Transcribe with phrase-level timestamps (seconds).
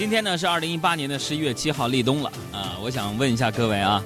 [0.00, 2.72] 今天呢是二零一八年的十一月七号，立冬了啊！
[2.80, 4.02] 我想问一下各位啊，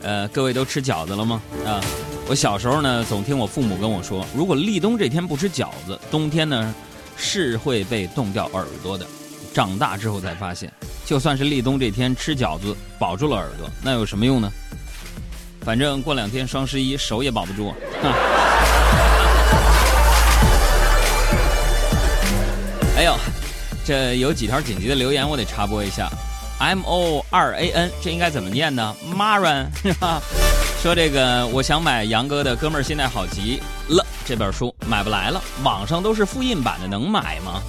[0.00, 1.42] 呃，各位都吃饺子了吗？
[1.66, 1.78] 啊，
[2.26, 6.74] 我小时候呢总听我父母跟我说，如果立冬这天不吃饺子，冬天呢
[7.18, 9.06] 是会被冻掉耳朵的。
[9.52, 10.72] 长大之后才发现，
[11.04, 14.50] 就算是立冬这天吃饺子保住了耳朵，那有什么用呢？
[15.60, 17.74] 反正过两天双十一手也保不住。
[22.96, 23.14] 哎呦，
[23.88, 26.10] 这有几条紧急的留言，我得插播一下。
[26.58, 30.20] M O 二 A N，这应该怎么念呢？Maran 是吧？
[30.82, 37.62] 说这个，我想买杨哥的《哥们儿现在好极了》这本书，买不来了，网上都是复印版的，能买吗？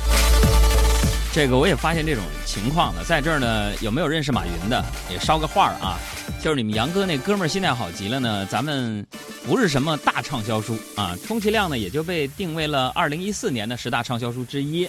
[1.31, 4.83] 这个我也发现这种情况了，在这儿呢，有没有认识马云的？
[5.09, 5.97] 也捎个话啊，
[6.43, 9.07] 就是你们杨哥那《哥们儿现在好极了》呢，咱们
[9.47, 14.85] 不是什么大畅销书啊，充其量呢也就被定位了二零一四年的十大畅销书之一。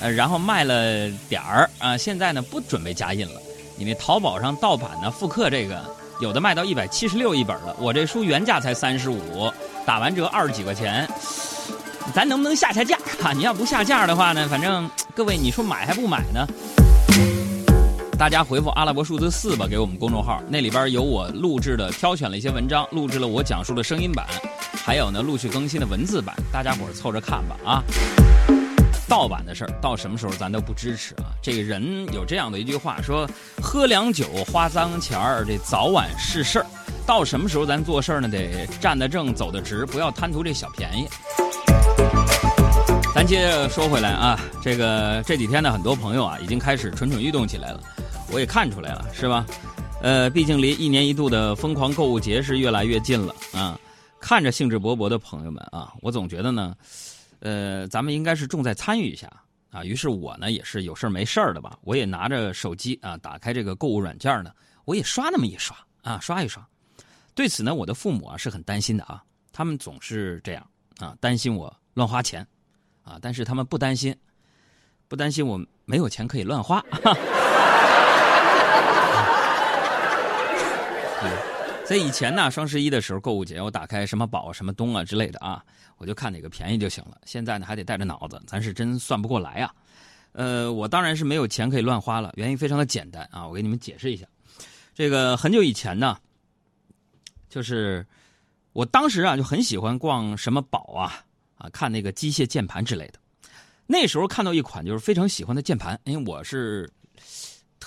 [0.00, 3.40] 呃，然后卖了点儿啊，现在呢不准备加印了。
[3.76, 5.82] 你那淘宝上盗版呢复刻这个，
[6.20, 7.74] 有的卖到一百七十六一本了。
[7.78, 9.52] 我这书原价才三十五，
[9.84, 11.08] 打完折二十几块钱，
[12.14, 13.32] 咱能不能下下架啊？
[13.32, 16.46] 你要不下架的话呢，反正各位你说买还不买呢？
[18.16, 24.24] 大家回复阿拉伯数字四吧，给我们公众号，那里边有我录制的挑选了一些文章，录制了我讲述的声音版，
[24.84, 27.82] 还有呢陆续更新的文字版，大家伙凑着看吧啊！
[29.08, 31.32] 盗版的事儿到什么时候咱都不支持啊！
[31.42, 33.28] 这个人有这样的一句话说
[33.62, 36.66] ：“喝凉酒花脏钱儿，这早晚是事儿。”
[37.06, 38.28] 到什么时候咱做事儿呢？
[38.28, 41.06] 得站得正，走得直，不要贪图这小便宜。
[43.14, 47.80] 咱接着说回来啊，这个这几天呢，很多朋友啊已经开始蠢蠢欲动起来了，
[48.32, 49.44] 我也看出来了，是吧？
[50.00, 53.78] 呃，毕竟离一年一度的疯狂购物节是越来越近了啊！
[54.18, 56.74] 看着兴致勃勃的朋友们啊，我总觉得呢。
[57.44, 59.30] 呃，咱们应该是重在参与一下
[59.70, 59.84] 啊。
[59.84, 64.50] 于是我呢也是有事没事的吧，我也拿着手机啊，打开这个购物软件呢，
[64.86, 66.66] 我也刷那么一刷啊，刷一刷。
[67.34, 69.22] 对此呢，我的父母啊是很担心的啊，
[69.52, 70.66] 他们总是这样
[70.98, 72.46] 啊，担心我乱花钱
[73.02, 74.16] 啊，但是他们不担心，
[75.06, 76.82] 不担心我没有钱可以乱花。
[81.86, 85.62] 所以以前呢，双十一的时候购物节，我打开什么宝、什么东啊之类的啊，
[85.98, 87.18] 我就看哪个便宜就行了。
[87.26, 89.74] 现在呢，还得带着脑子，咱是真算不过来啊。
[90.32, 94.26] 呃，我当然是没有钱可以乱花了，原因非常的简单啊，我给你们解释一下。
[94.94, 96.16] 这个很久以前呢，
[97.50, 98.04] 就是
[98.72, 101.22] 我当时啊就很喜欢逛什么宝啊
[101.56, 103.18] 啊，看那个机械键盘之类的。
[103.86, 106.90] 那时候看到一款就是非常喜欢的键盘，因为我是。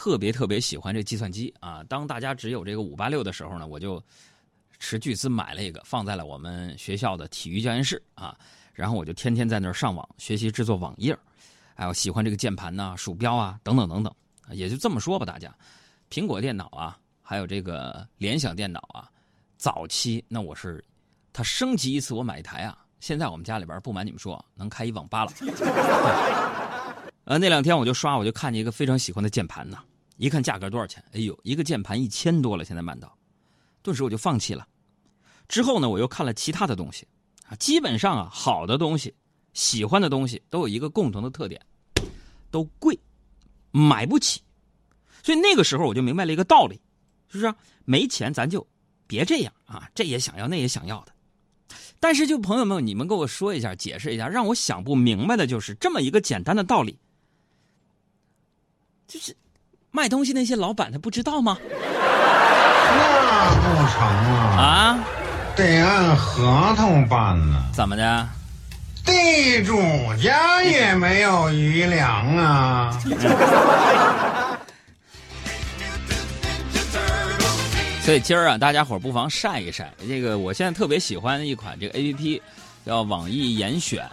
[0.08, 1.84] 特别特别喜欢这计算机啊！
[1.90, 4.02] 当大家只有这个五八六的时候呢，我就
[4.80, 8.34] 斥巨资买了一个，放在了我们学校的体育教研室啊。
[8.74, 11.18] 然后我就天天在那儿上网学习制作网页
[11.76, 14.14] 哎，我喜欢这个键盘呐、鼠标啊等等等等。
[14.52, 15.54] 也就这么说吧，大家，
[16.10, 19.12] 苹果电脑啊，还有这个联想电脑啊，
[19.58, 20.82] 早期那我是
[21.34, 22.78] 它升级一次我买一台啊。
[23.02, 25.32] 现在我们家里边不瞒你们说，能开一网吧了。
[27.26, 29.78] 呃， 那两天我就刷，我就看见一个非常喜欢的键盘呢。
[30.18, 31.04] 一看价格多少钱？
[31.14, 33.18] 哎呦，一个键盘一千多了，现在卖到，
[33.82, 34.68] 顿时我就放弃了。
[35.48, 37.08] 之后呢，我又看了其他的东西，
[37.48, 39.14] 啊，基本上啊，好的东西、
[39.54, 41.66] 喜欢的东西都有一个共同的特点，
[42.52, 43.00] 都贵，
[43.72, 44.42] 买不起。
[45.24, 46.80] 所以那个时候我就明白了一个道理，
[47.30, 47.54] 是不是？
[47.86, 48.66] 没钱咱就
[49.08, 51.14] 别这样啊，这也想要，那也想要的。
[52.00, 57.00] 但是就朋友们，你们跟我说一下，解释一下，让我想不明白的就是这么一个简单的道理。
[59.08, 59.36] 就是
[59.92, 61.58] 卖东西那些老板他不知道吗？
[62.90, 64.02] 那不成
[64.58, 64.58] 啊！
[64.58, 65.00] 啊，
[65.56, 67.64] 得按合同办呢。
[67.74, 68.30] 怎么的？
[69.06, 69.80] 地主
[70.22, 73.00] 家也没有余粮啊！
[78.02, 80.38] 所以今儿啊，大家伙不妨晒一晒这个。
[80.38, 82.42] 我现在特别喜欢一款这个 A P P，
[82.86, 84.04] 叫网易严选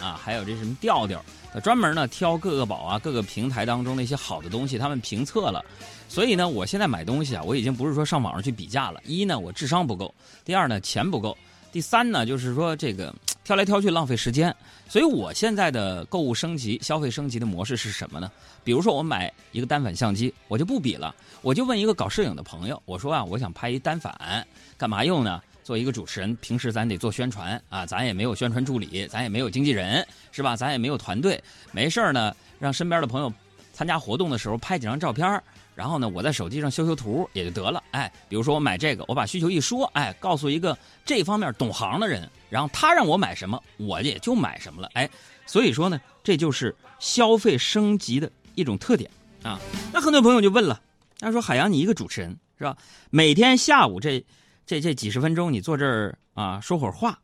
[0.00, 1.24] 啊，还有这什么调调。
[1.60, 5.64] 专门呢挑各个宝啊各个平台当中那些好的东西，他们评测了，
[6.08, 9.00] 所以呢，我现在买东西啊，我已经不是说上网上去比价了。
[9.04, 10.12] 一呢，我智商不够；
[10.44, 11.36] 第二呢，钱不够；
[11.72, 13.14] 第三呢，就是说这个
[13.44, 14.54] 挑来挑去浪费时间。
[14.88, 18.30] 所以我现在的购物升级、消费升级的模式是什么呢？
[18.62, 24.46] 比如说我买一个单反相机，我就不比了，我就问一个搞摄影的朋友，我说啊，我想拍一单反，
[24.76, 25.40] 干嘛用呢？
[25.64, 30.54] 做一个主持人，平时咱得做宣传啊，咱也没有宣传助理，咱也没有经纪人，是吧？
[30.54, 33.32] 咱也没有团队，没事儿呢，让身边的朋友
[33.72, 35.42] 参加活动的时候拍几张照片，
[35.74, 37.82] 然后呢，我在手机上修修图也就得了。
[37.92, 44.90] 哎，比如说我买这个，我把需求一说，哎，告诉一个这方面懂行的人，然后他让我买什么，我也就买什么了。
[44.92, 45.08] 哎，
[45.46, 49.10] 所以说呢，这就是消费升级的一种特点。
[49.42, 49.58] 啊。
[49.92, 50.78] 那很多朋友就问了，
[51.18, 52.76] 他说：“海洋，你一个主持人是吧？
[53.10, 54.22] 每天下午这
[54.66, 57.18] 这这几十分钟，你坐这儿啊说会儿话，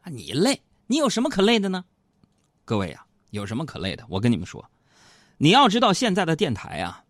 [0.00, 0.60] 啊你累？
[0.86, 1.84] 你有什么可累的呢？”
[2.64, 4.04] 各位呀，有什么可累的？
[4.08, 4.64] 我跟你们说，
[5.38, 7.04] 你要知道现在的电台啊，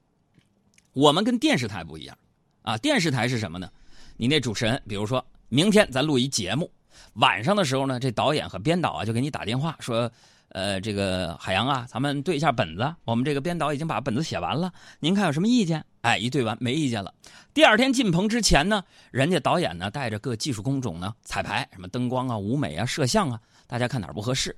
[0.93, 2.17] 我们跟电视台不一样
[2.63, 2.77] 啊。
[2.79, 3.71] 电视台是什么呢？
[4.17, 6.71] 你那主持人，比如说明天咱录一节目，
[7.15, 10.11] 晚上的时候呢，这导演和编导啊就给你打电话说。
[10.51, 12.95] 呃，这个海洋啊，咱们对一下本子。
[13.05, 15.85] 我们这个编导已经把本子写完了，您看有什么意见？
[16.05, 17.13] 哎，一对完没意见了。
[17.55, 24.55] 第二天进棚之前呢，人家导演呢带着各技术工种呢彩排，什么灯光啊、舞美啊、摄像啊，大家看哪儿不合适。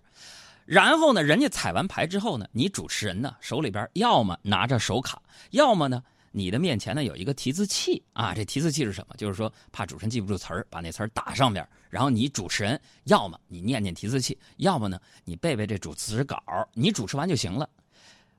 [0.64, 6.02] 然后呢，人家彩完排之后呢，你主持人呢手里边要么拿着手卡，要么呢。
[6.32, 9.14] 你的面前呢有一个提字器啊，这提字器是什么？
[9.16, 16.42] 就是说怕主持人记不住词儿，把那词儿打上边，然后你主持人要么你念念提字器，要么呢你背背这主持稿，
[16.74, 17.70] 你主持完就行了。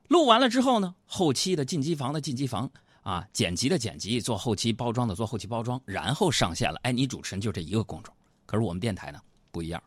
[0.08, 2.70] 录完了之后呢，后期的进机房的进机房
[3.08, 6.78] 啊，剪辑的剪辑，做后期包装的做后期包装，然后上线了。
[6.82, 8.14] 哎，你主持人就这一个工种。
[8.44, 9.18] 可是我们电台呢
[9.50, 9.82] 不一样。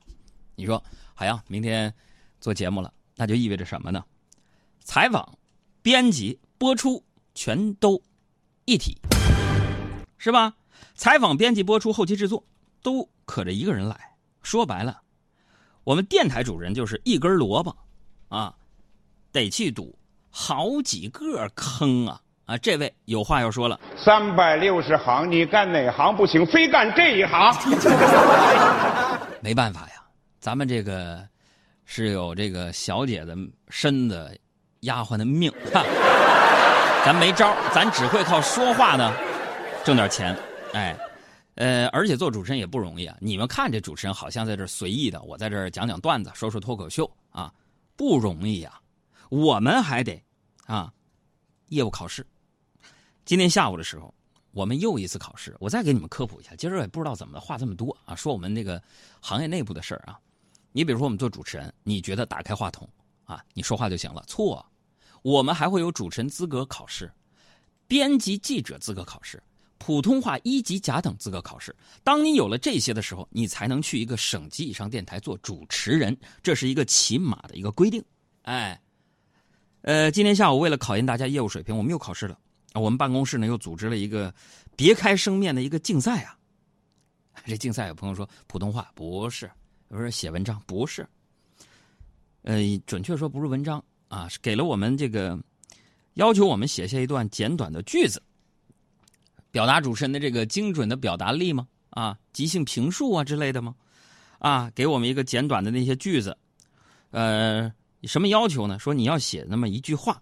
[0.55, 0.83] 你说
[1.13, 1.93] 海洋明天
[2.39, 4.03] 做节目了，那就意味着什么呢？
[4.79, 5.37] 采访、
[5.83, 7.03] 编辑、播出。
[7.33, 8.01] 全都
[8.65, 8.97] 一体，
[10.17, 10.53] 是吧？
[10.95, 12.43] 采访、编辑、播出、后期制作，
[12.81, 14.17] 都可着一个人来。
[14.41, 15.01] 说白了，
[15.85, 17.77] 我们电台主持人就是一根萝卜，
[18.27, 18.57] 啊，
[19.31, 19.97] 得去堵
[20.29, 22.21] 好几个坑啊！
[22.45, 23.79] 啊，这位有话要说了。
[23.95, 27.53] 三百六十行，你干哪行不行，非干这一行？
[29.41, 30.03] 没办法呀，
[30.39, 31.25] 咱们这个
[31.85, 33.35] 是有这个小姐的
[33.69, 34.37] 身子，
[34.81, 35.51] 丫鬟的命。
[35.73, 35.83] 哈。
[37.03, 39.11] 咱没招咱只会靠说话呢，
[39.83, 40.37] 挣点钱，
[40.73, 40.95] 哎，
[41.55, 43.17] 呃，而且做主持人也不容易啊。
[43.19, 47.51] 你们看这主持人好像在这随意的，我在这讲讲段子，说说脱口秀啊，
[47.97, 48.79] 不容易啊。
[49.29, 50.23] 我们还得
[50.67, 50.91] 啊，
[51.71, 52.25] 业务考试。
[53.25, 54.13] 今天下午的时候，
[54.51, 55.55] 我们又一次考试。
[55.59, 58.81] 我再给你们科普一下，今儿也不知道怎么话这么多啊，说我们那个
[59.19, 60.19] 行业内部的事儿啊。
[60.73, 62.87] 你比如说，我们做主持人，你觉得打开话筒
[63.23, 64.23] 啊，你说话就行了？
[64.27, 64.65] 错。
[65.21, 67.11] 我们还会有主持人资格考试、
[67.87, 69.41] 编辑记者资格考试、
[69.77, 71.75] 普通话一级甲等资格考试。
[72.03, 78.03] 当你有了这些的时候，你才能去一个省级以上电台做主持人，这是一个起码的一个规定。
[78.41, 78.81] 哎，
[79.81, 82.37] 呃，今天下午为了考验大家业务水平，我们又考试了。
[82.73, 84.33] 我们办公室呢又组织了一个
[84.75, 86.37] 别开生面的一个竞赛啊。
[87.45, 89.49] 这竞赛有朋友说普通话不是，
[89.87, 91.07] 不是写文章不是，
[92.43, 93.83] 呃，准确说不是文章。
[94.07, 95.39] 啊，是给了我们这个
[96.15, 98.21] 要求，我们写下一段简短的句子，
[99.51, 101.65] 表达主持人的这个精准的表达力吗？
[101.91, 103.73] 啊，即兴评述啊之类的吗？
[104.39, 106.37] 啊，给我们一个简短的那些句子，
[107.11, 107.71] 呃，
[108.07, 108.77] 什么要求呢？
[108.79, 110.21] 说你要写那么一句话，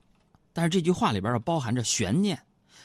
[0.54, 2.40] 但是这句话里边要包含着悬念，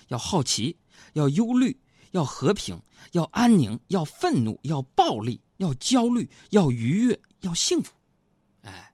[0.08, 0.76] 要好奇，
[1.14, 1.76] 要忧虑，
[2.12, 2.81] 要和平，
[3.12, 7.93] 要安宁，要愤怒，要暴力，要焦虑，要愉悦，要幸福。
[8.62, 8.93] 哎，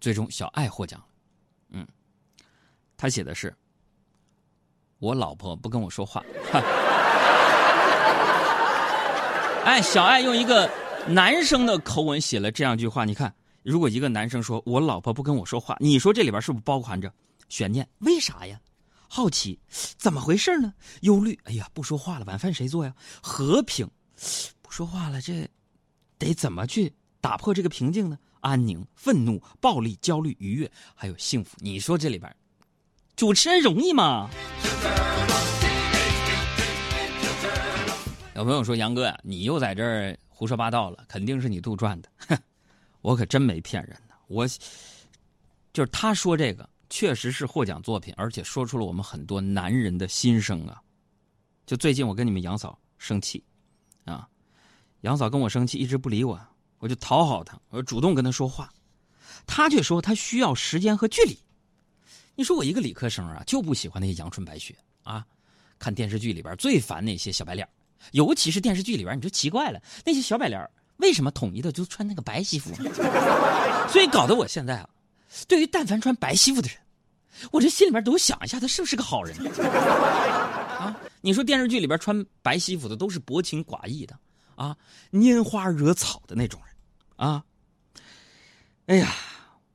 [0.00, 1.06] 最终小爱获奖了。
[1.70, 1.86] 嗯，
[2.96, 3.52] 他写的是
[5.00, 6.22] ：“我老婆不跟我说话。
[9.64, 10.70] ”哎，小爱用一个
[11.08, 13.04] 男生的口吻写了这样一句话。
[13.04, 13.34] 你看，
[13.66, 17.12] 如果一个男生说我老婆不跟我说话，你说这里边是不是包含着
[17.48, 17.88] 悬念？
[17.98, 18.60] 为啥呀？
[19.08, 19.58] 好奇，
[19.98, 20.72] 怎么回事呢？
[21.00, 22.94] 忧虑，哎呀，不说话了，晚饭谁做呀？
[23.20, 23.90] 和平，
[24.62, 25.50] 不说话了，这
[26.16, 28.16] 得怎么去打破这个平静呢？
[28.38, 31.56] 安宁、愤怒、暴力、焦虑、愉悦，还有幸福。
[31.58, 32.36] 你说这里边，
[33.16, 34.30] 主持人容易吗？
[38.36, 42.08] 有朋友说：“杨哥呀，你又在这儿胡说八道了，肯定是你杜撰的。”
[43.06, 44.16] 我可真没骗人呢。
[44.26, 44.44] 我
[45.72, 50.82] 就是他说这个，确实是获奖作品，而且说出了我们很多男人的心声啊。
[51.66, 53.44] 就最近我跟你们杨嫂生气
[54.06, 54.28] 啊，
[55.02, 56.36] 杨嫂跟我生气，一直不理我。
[56.78, 58.68] 我就讨好她，我主动跟她说话，
[59.46, 61.38] 她却说她需要时间和距离。
[62.34, 65.24] 你说我一个理科生啊，就不喜欢那些阳春白雪啊！
[65.78, 67.68] 看电视剧里边最烦那些小白脸，
[68.10, 72.74] 尤其是电视剧里边，你就奇怪了，那些小白脸为什么统一的就穿那个白西服？
[73.88, 74.88] 所以搞得我现在啊，
[75.46, 76.76] 对于但凡穿白西服的人，
[77.50, 79.36] 我这心里面都想一下，他是不是个好人？
[80.76, 80.96] 啊！
[81.20, 84.18] 你说电视剧里边穿白西服的都是薄情寡义的。
[84.54, 84.74] 啊，
[85.12, 86.74] 拈花惹草的那种人，
[87.28, 87.44] 啊，
[88.86, 89.12] 哎呀，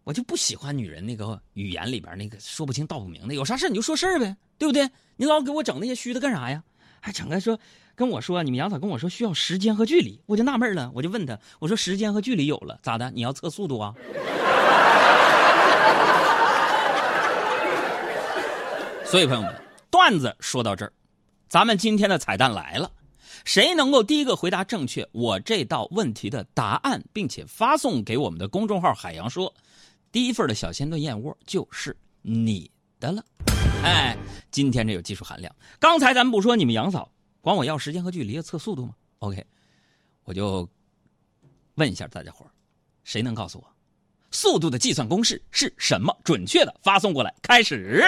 [0.04, 3.36] 我就不喜欢女人那个语言里边那个说不清道不明的。
[3.36, 4.90] 有啥事你就说事儿呗，对不对？
[5.18, 6.64] 你老给我整那些虚的干啥呀？
[7.02, 7.60] 还整个说
[7.96, 13.12] 跟我说，你们杨嫂跟我说需要时间和距离，我就纳闷了，我就问他，我说时间和距离有了咋的？
[13.12, 13.94] 你要测速度啊？
[19.04, 19.54] 所以朋友们，
[19.90, 20.94] 段子说到这儿，
[21.50, 22.90] 咱们今天的彩蛋来了。
[23.44, 29.52] 谁能够第一个回答正确我这道问题的答案，并且发送给我们的公众号“海洋说”，
[30.14, 32.70] 第一份的小鲜炖燕窝就是你
[33.02, 33.22] 的了。
[33.84, 34.16] 哎，
[34.52, 35.54] 今天这有技术含量。
[35.80, 39.46] 刚才咱们不说你们杨嫂管我要时间和距离测速度吗？OK，
[40.24, 40.70] 我就
[41.76, 42.46] 问一下大家伙
[43.04, 43.68] 谁能告诉我
[44.30, 46.16] 速度的计算公式是什么？
[46.24, 47.34] 准确的发送过来。
[47.42, 48.02] 开始。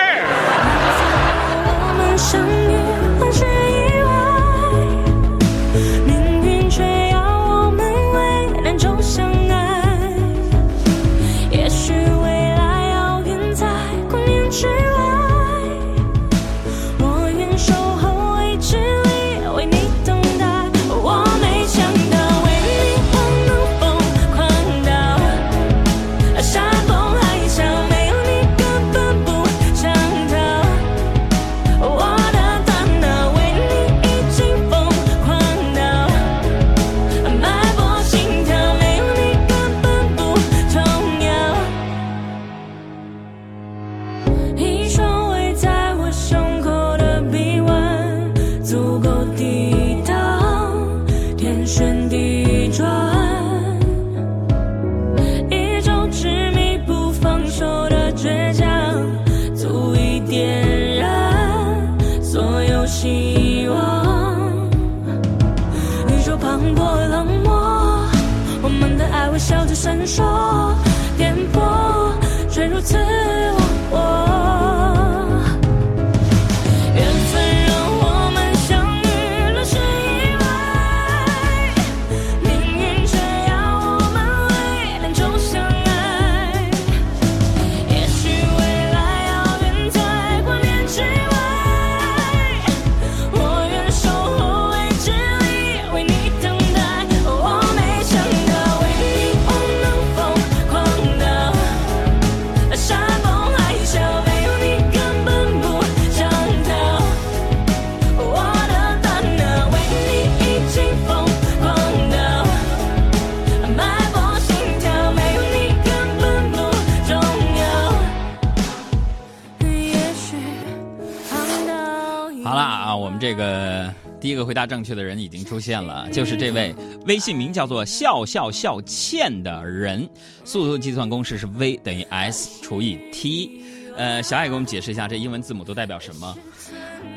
[124.23, 126.73] 第一个回答正确的人已经出现了，就是这位
[127.05, 130.09] 微信名叫做笑笑笑倩的人。
[130.45, 133.61] 速度计算公式是 v 等于 s 除以 t。
[133.97, 136.37] 呃，小爱给我们解释一下这英文字母都代表什么？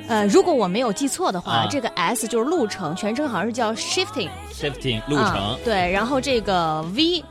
[0.08, 4.28] 呃，如果我没有记错的话，这个 s 就是路程，全称好像是叫 shifting。
[4.52, 5.56] shifting 路程。
[5.64, 7.22] 对，然后这个 v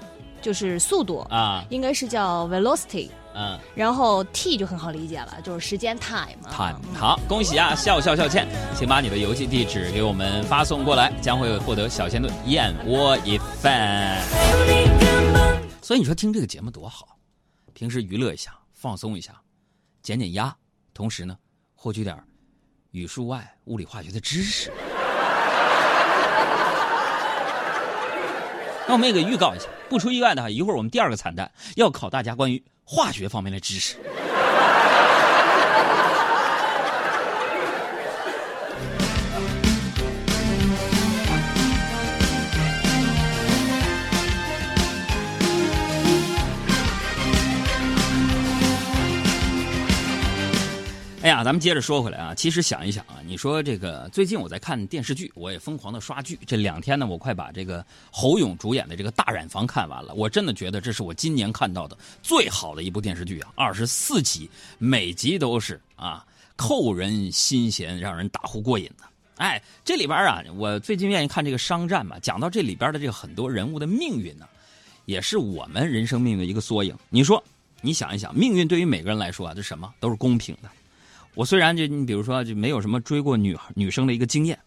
[0.41, 3.09] 就是速度啊，应该是叫 velocity。
[3.37, 6.37] 嗯，然后 T 就很好理解了，就是时间 time。
[6.49, 14.17] time 好，恭喜啊，笑笑笑倩，请把你的邮寄地址给我们发送过来，将会获得小鲜炖燕窝一份。
[15.81, 17.17] 所以你说听这个节目多好，
[17.73, 19.33] 平时娱乐一下，放松一下，
[20.01, 20.55] 减减压，
[20.93, 21.37] 同时呢，
[21.75, 22.17] 获取点
[22.91, 24.71] 语数外、物理化学的知识。
[28.87, 32.63] 那我们也给预告一下，不出意外的话，一会儿我们第二个彩蛋要考大家关于。
[32.85, 33.97] 化学方面的知识。
[51.35, 56.39] 啊，咱们接着说回来啊，其实想一想啊，你说这个最近我在看电视剧，我也疯狂的刷剧。
[56.47, 60.13] 这两天呢，我快把这个侯勇主演的这个《大染坊》看完了。
[60.13, 63.51] 我真的觉得这是我今年看到的最好的一部电视剧啊！
[63.55, 66.25] 二十四集，每集都是啊，
[66.55, 69.03] 扣人心弦，让人打呼过瘾的。
[69.35, 74.47] 哎，这里边啊，我最近愿意看这个商战嘛，讲到这里边的这个很多人物的命运呢，
[75.03, 76.97] 也是我们人生命运的一个缩影。
[77.09, 77.43] 你说，
[77.81, 80.69] 你想一想，命运对于每个人来说啊，这什么都是公平的。
[81.35, 84.57] 我虽然就你比如说就没有什么追过女女生的一个经验，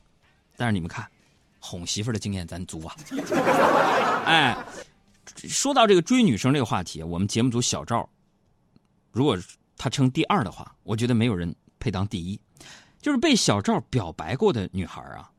[0.57, 1.07] 但是你们看，
[1.59, 2.95] 哄媳妇的经验咱足啊！
[4.27, 4.57] 哎，
[5.49, 8.09] 说到这个追女生这个话题，我们节目组小赵，
[9.11, 9.37] 如果
[9.77, 12.39] 他称第二的话，我觉得没有人配当第一。
[13.01, 15.31] 就是被小赵表白过的女孩啊，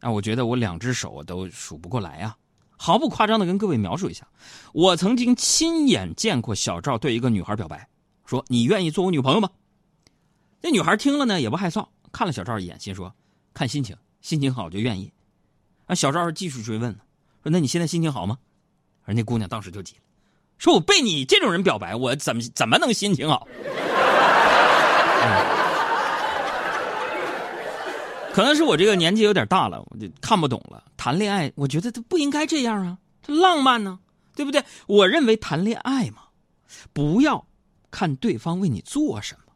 [0.00, 2.36] 啊，我觉得我两只手都数不过来啊！
[2.76, 4.26] 毫不夸张的跟各位描述一下，
[4.72, 7.88] 我曾经亲眼见过小赵对一个女孩表白，
[8.24, 9.50] 说：“你愿意做我女朋友吗？”
[10.62, 13.12] 那女孩听了呢，也不害臊，看了小赵一眼，心说
[13.52, 15.12] ：“看心情，心情好就愿意。”
[15.86, 16.92] 啊，小赵继续追问
[17.42, 18.38] 说：“那你现在心情好吗？”
[19.04, 20.02] 而那姑娘当时就急了，
[20.58, 23.48] 说：“我被你这种人表白，我怎么怎么能心情好？
[28.32, 30.82] ”可能是我这个年纪有点大了，我就看不懂了。
[30.96, 33.98] 谈恋爱，我觉得他不应该这样啊，它浪漫呢，
[34.36, 34.64] 对不对？
[34.86, 36.22] 我认为谈恋爱嘛，
[36.92, 37.44] 不要
[37.90, 39.51] 看对方为你做什么，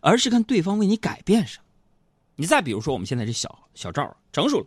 [0.00, 1.64] 而是看对方为你改变什么。
[2.36, 4.66] 你再比如说，我们现在这小小赵成熟了，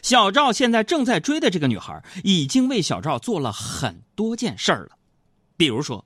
[0.00, 4.96] 小赵现在正在追的这个女孩，已经为小赵做了很多件事儿了。
[5.56, 6.04] 比如说，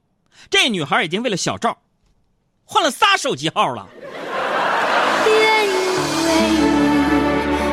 [0.51, 1.79] 这女孩已经为了小赵
[2.65, 3.89] 换了仨手机号了。
[5.25, 5.71] 愿意
[6.27, 6.59] 为你，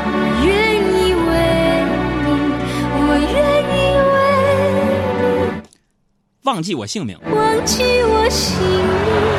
[0.05, 0.15] 我
[0.45, 1.29] 愿意为
[2.21, 2.27] 你，
[3.01, 3.35] 我愿
[3.73, 3.75] 意
[4.13, 4.15] 为
[5.51, 5.63] 你，
[6.43, 7.19] 忘记我姓名。
[7.31, 9.34] 忘记我姓名。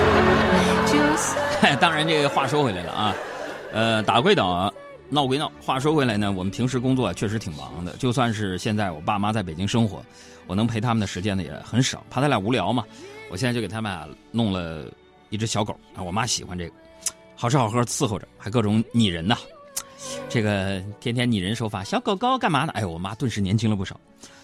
[1.80, 3.14] 当然，这个话说回来了啊，
[3.72, 4.72] 呃，打归打，
[5.08, 5.50] 闹归闹。
[5.60, 7.96] 话说回来呢，我们平时工作确实挺忙的。
[7.96, 10.02] 就算是现在我爸妈在北京生活，
[10.46, 12.84] 我能陪他们的时间呢也很少，怕他俩无聊嘛。
[13.30, 14.84] 我现在就给他们俩弄了
[15.30, 16.72] 一只小狗啊，我妈喜欢这个，
[17.34, 19.36] 好吃好喝伺候着，还各种拟人呐。
[20.28, 22.72] 这个天天拟人手法，小狗狗干嘛呢？
[22.74, 23.98] 哎呦，我妈顿时年轻了不少。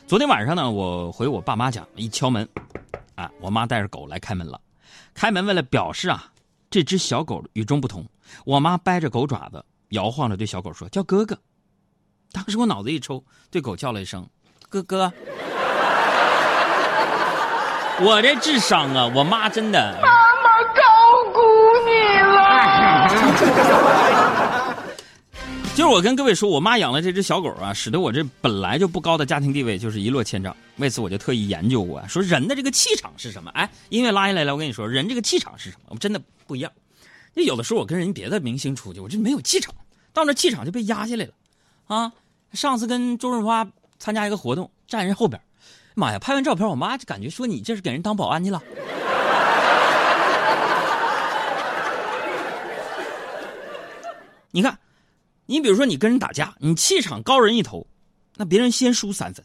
[0.07, 2.49] 昨天晚上呢，我回我爸妈家，一敲门，
[3.15, 4.61] 啊，我妈带着狗来开门了。
[5.15, 6.32] 开门为了表示啊。
[6.73, 8.03] 这只小狗与众不同，
[8.47, 11.39] 我妈掰着狗爪子，摇晃着对小狗说：“叫哥哥。”
[12.33, 14.27] 当时我脑子一抽，对狗叫了一声
[14.71, 15.13] ：“哥哥。”
[18.01, 20.01] 我这智商啊，我妈真的。
[20.01, 20.81] 妈妈高
[21.35, 21.41] 估
[21.85, 21.91] 你
[22.23, 23.07] 了。
[25.77, 30.57] 就是我跟各位说，我妈养了这只小狗啊，使得我这本来就不高的家庭地位就是一落千丈。
[30.79, 33.51] 为此，我就特意研究过，说人的这个气场是什么？
[33.51, 35.91] 哎，音乐拉下来了，我跟你说，人这个气场是什么？
[35.91, 36.21] 我真的。
[36.47, 36.73] 不一样，
[37.35, 39.75] 那有的时候我跟人别的明星出去，我就没有气场，
[40.13, 41.33] 到那气场就被压下来了，
[41.87, 42.13] 啊！
[42.53, 43.67] 上次跟周润发
[43.99, 45.41] 参加一个活动，站人后边，
[45.95, 46.19] 妈呀！
[46.19, 48.63] 拍完照片，我妈就感觉说你这是给人当保安去了。
[54.51, 54.79] 你看，
[55.47, 57.87] 你比如说你跟人打架，你气场高人一头，
[58.37, 59.43] 那别人先输三分。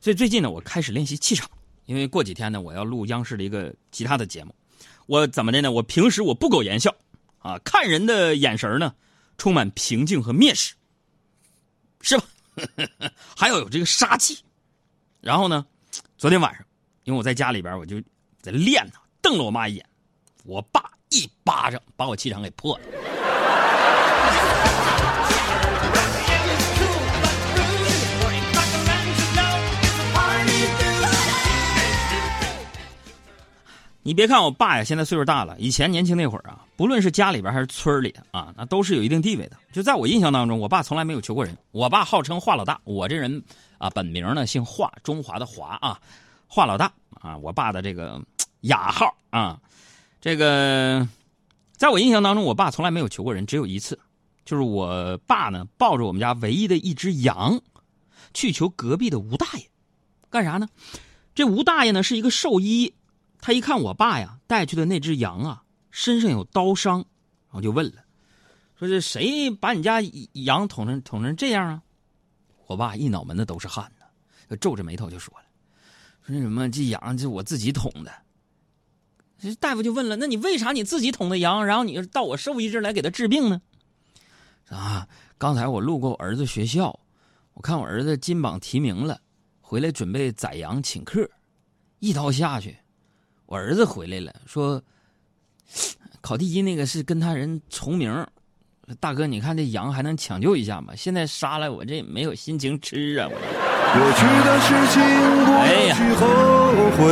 [0.00, 1.50] 所以最近呢，我开始练习气场，
[1.86, 4.54] 因为过几天呢，我要录央视的一个其他的节目。
[5.10, 5.72] 我怎么的呢？
[5.72, 6.94] 我平时我不苟言笑，
[7.40, 8.94] 啊，看人的眼神呢，
[9.38, 10.72] 充满平静和蔑视，
[12.00, 12.24] 是吧？
[13.36, 14.38] 还要有这个杀气。
[15.20, 15.66] 然后呢，
[16.16, 16.64] 昨天晚上，
[17.02, 18.00] 因为我在家里边，我就
[18.40, 19.84] 在练呢，瞪了我妈一眼，
[20.44, 22.84] 我爸一巴掌把我气场给破了。
[34.10, 35.54] 你别看我爸呀，现在岁数大了。
[35.60, 39.56] 以前年轻那会儿啊，不论是家里边还是村里啊，那都是有一定地位的。
[39.70, 41.56] 就在我印象当中，我爸从来没有求过人。
[41.70, 43.40] 我爸号称华老大，我这人
[43.78, 46.00] 啊，本名呢姓华，中华的华啊，
[46.48, 48.20] 华老大啊，我爸的这个
[48.62, 49.60] 雅号啊，
[50.20, 51.06] 这个
[51.76, 53.96] 在我印象当中，我爸从来没有求过人，只有一次，
[54.44, 57.60] 就是我爸呢抱着我们家唯一的一只羊，
[58.34, 59.70] 去求隔壁的吴大爷，
[60.28, 60.68] 干啥呢？
[61.32, 62.92] 这吴大爷呢是一个兽医。
[63.40, 68.04] 他一看我爸呀带去的那只羊啊，身上有刀伤，然后就问了，
[68.78, 70.00] 说这谁把你家
[70.32, 71.82] 羊捅成捅成这样啊？
[72.66, 75.44] 我爸一脑门子都是汗呢，皱着眉头就说了，
[76.24, 78.12] 说那什么这羊这我自己捅的。
[79.38, 83.62] 这大夫就问了，那你为啥你自己捅的羊，然后你到我兽医这来给他治病呢？
[84.68, 87.00] 啊，刚才我路过我儿子学校，
[87.54, 89.20] 我看我儿子金榜题名了，
[89.62, 91.28] 回来准备宰羊请客，
[91.98, 92.76] 一刀下去。
[93.50, 94.80] 我儿子回来了，说
[96.20, 98.24] 考第一那个是跟他人重名。
[99.00, 100.92] 大哥，你看这羊还能抢救一下吗？
[100.96, 103.28] 现在杀了我这没有心情吃啊！
[103.28, 105.02] 过去的事情
[105.46, 106.24] 过去后
[106.96, 107.02] 悔，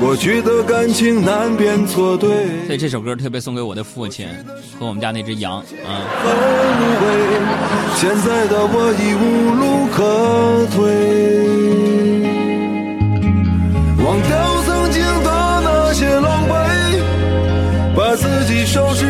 [0.00, 2.66] 过去的感情难辨错对。
[2.66, 4.28] 所以这首歌特别送给我的父亲
[4.80, 5.64] 和我们家那只羊啊。
[7.94, 10.82] 现在的我已无路可退，
[14.04, 14.53] 忘掉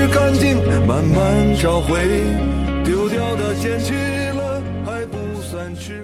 [0.09, 1.99] 干净，慢慢找回
[2.85, 4.14] 丢掉的坚持。